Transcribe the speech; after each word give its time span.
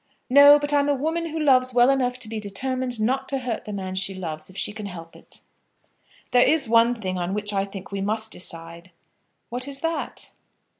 "No; 0.31 0.57
but 0.57 0.73
I'm 0.73 0.89
a 0.89 0.95
woman 0.95 1.27
who 1.27 1.39
loves 1.39 1.75
well 1.75 1.91
enough 1.91 2.17
to 2.21 2.27
be 2.27 2.39
determined 2.39 2.99
not 2.99 3.29
to 3.29 3.37
hurt 3.37 3.65
the 3.65 3.71
man 3.71 3.93
she 3.93 4.15
loves 4.15 4.49
if 4.49 4.57
she 4.57 4.73
can 4.73 4.87
help 4.87 5.15
it." 5.15 5.41
"There 6.31 6.41
is 6.41 6.67
one 6.67 6.99
thing 6.99 7.19
on 7.19 7.35
which 7.35 7.53
I 7.53 7.65
think 7.65 7.91
we 7.91 8.01
must 8.01 8.31
decide." 8.31 8.89
"What 9.49 9.67
is 9.67 9.81
that?" 9.81 10.31